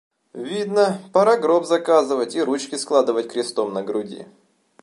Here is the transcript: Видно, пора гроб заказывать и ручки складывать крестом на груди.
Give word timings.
Видно, 0.33 0.97
пора 1.13 1.37
гроб 1.37 1.65
заказывать 1.67 2.33
и 2.33 2.41
ручки 2.41 2.73
складывать 2.73 3.31
крестом 3.31 3.71
на 3.71 3.83
груди. 3.83 4.25